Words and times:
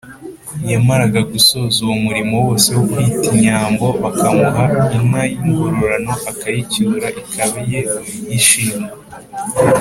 yamaraga 0.71 1.19
gusoza 1.31 1.77
uwo 1.85 1.95
murimo 2.05 2.35
wose 2.45 2.67
wo 2.75 2.83
kwita 2.89 3.27
inyambo 3.35 3.85
bakamuha 4.03 4.63
inka 4.97 5.21
y’ingororano 5.31 6.13
akayicyura 6.31 7.07
ikaba 7.21 7.57
iye 7.65 7.81
y’ishimwe. 8.29 8.87